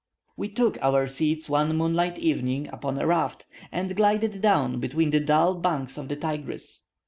[0.35, 5.19] We took our seats one moonlight evening upon a raft, and glided down between the
[5.19, 6.87] dull banks of the Tigris.